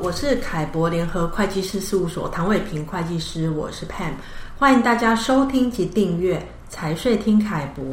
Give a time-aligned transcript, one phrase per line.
[0.00, 4.12] 我是凯博联合会计师事务所唐伟平会计师，我是 Pam，
[4.58, 7.84] 欢迎大家收听及订阅财税听凯博。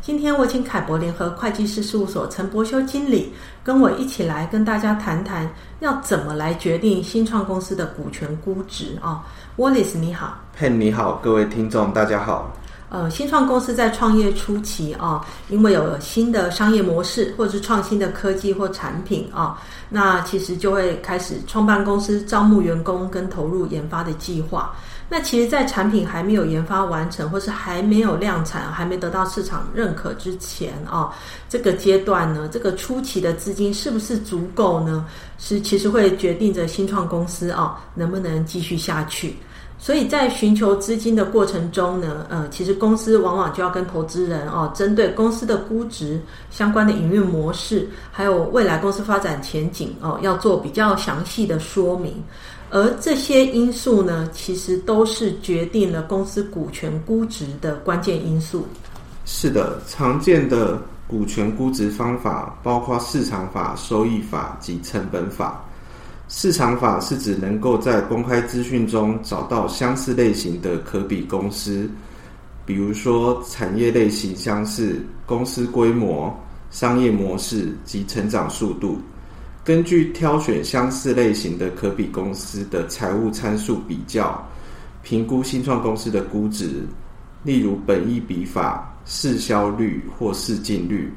[0.00, 5.48] 今天我请凯博联合会计师事务所陈柏修经理跟我一起来跟大家谈谈，
[5.80, 9.24] 要怎么来决定新创公司的股权估值啊。
[9.56, 12.50] Wallace 你好，Pam 你好，各位听众大家好。
[12.92, 19.58] 呃，新创公司在创业初期啊，因为有新的商业模式，或者是创新的科技或产品啊，
[19.88, 24.74] 那其实就会开始创办公司、招募员工跟投入研发的计划。
[25.08, 31.14] 那其实，在产品还没有研发完成，或是还没有量产、还没得到市场认可之前啊，
[31.48, 35.06] 这个阶段呢，这个初期的资金是不是足够呢？
[35.38, 39.34] 是其实会决定着新创公司啊能不能继续下去。
[39.82, 46.22] 所以在寻求资金的过程中呢，呃，其实公司往往就要跟投资人哦，针对公司的估值、
[46.52, 52.22] 相关的营运模式，还有未来公司发展前景哦，要做比较详细的说明。
[52.70, 58.64] 而这些因素呢，其实都是决定了公司股权估值的关键因素。
[59.24, 65.60] 是的，常见的股权估值方法包括市场法、收益法及成本法。
[66.34, 71.88] 市场法是指能够在公开资讯中找到相似类型的可比公司，
[72.64, 76.34] 比如说产业类型相似、公司规模、
[76.70, 78.98] 商业模式及成长速度。
[79.62, 84.42] 根据挑选相似类型的可比公司的财务参数比较，
[85.02, 86.82] 评估新创公司的估值，
[87.44, 91.12] 例如本益比法、市销率或市净率。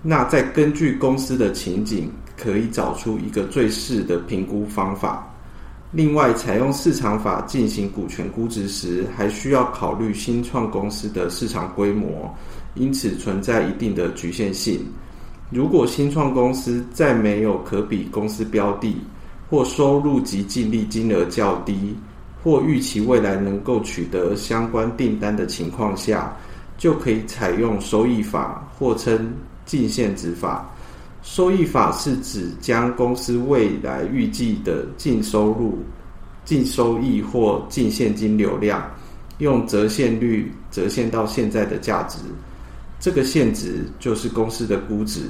[0.00, 2.10] 那再根据公司的情景，
[2.40, 5.26] 可以找出一个最适的评估方法。
[5.92, 12.32] 另外，采用市场法进行股权估值时，还需要考虑新创公司的市场规模，
[12.76, 14.80] 因此存在一定的局限性。
[15.50, 18.96] 如果新创公司在没有可比公司标的，
[19.50, 21.96] 或收入及净利金额较低，
[22.40, 26.36] 或预期未来能够取得相关订单的情况下，
[26.78, 29.34] 就可以采用收益法，或称
[29.66, 30.72] 净现值法。
[31.22, 35.78] 收益法是指将公司未来预计的净收入、
[36.44, 38.82] 净收益或净现金流量，
[39.38, 42.18] 用折现率折现到现在的价值，
[42.98, 45.20] 这个现值就是公司的估值。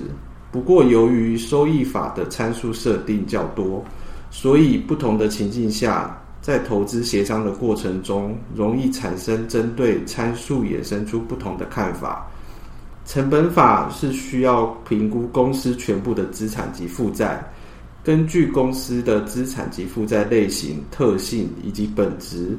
[0.53, 3.84] 不过，由于收益法的参数设定较多，
[4.31, 12.27] 所以不同的情境下，在投资协商的过程中，容易产生针对参数衍生出不同的看法。
[13.06, 17.44] 成本法是需要评估公司全部的资产及负债，
[18.05, 22.56] 根据公司的资产及负债类型、特性以及本质，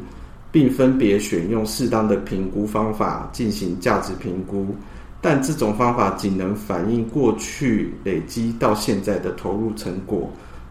[0.52, 4.76] 并分别选用适当的评估方法进行价值评估。
[5.22, 10.30] 但这种方法仅能反映过去累积到现在的投入成果，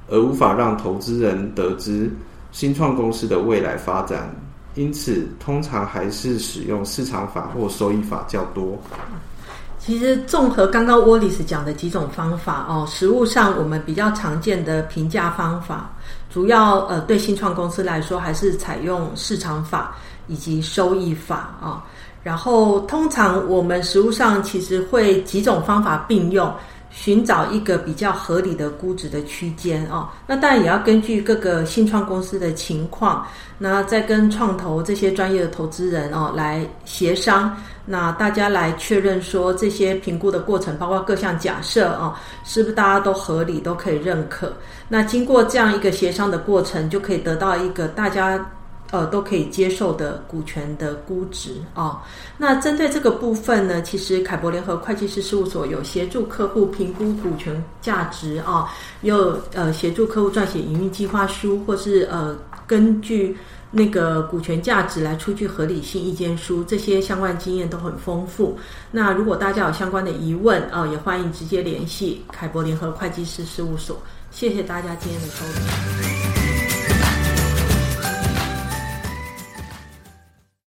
[0.09, 2.11] 而无法让投资人得知
[2.51, 4.29] 新创公司的未来发展。
[4.75, 8.77] 因此，通常还是使用市场法或收益法较多。
[9.81, 15.91] 其实，综合刚刚 Wallace 讲的几种方法哦，实物上我们比较常见的评价方法，
[16.33, 19.97] 主要呃对新创公司来说，还是采用市场法
[20.29, 21.83] 以及收益法啊、
[22.23, 26.53] 然后，通常我们实物上其实会几种方法并用。
[26.91, 33.27] 寻找一个比较合理的估值的区间哦，那当然也要根据各个新创公司的情况，
[33.59, 37.57] 那再跟创投这些专业的投资人哦来协商，
[37.87, 42.15] 那大家来确认说这些评估的过程，包括各项假设哦，
[42.45, 44.53] 是不是大家都合理，都可以认可？
[44.89, 48.45] 那经过这样一个协商的过程，就可以得到一个大家。
[48.91, 51.99] 呃，都可以接受的股权的估值哦。
[52.37, 58.69] 那针对这个部分呢，其实凯博联合会计师事务所有协助客户评估股权价值啊、哦，
[59.03, 62.37] 有呃协助客户撰写营运计划书，或是呃
[62.67, 63.37] 根据
[63.71, 68.59] 那个股权价值来出具合理性意见书，这些相关经验都很丰富。
[68.91, 73.97] 那如果大家有相关的疑问啊、哦，也欢迎直接联系凯博联合会计师事务所。
[74.33, 76.20] 谢谢大家今天的收听。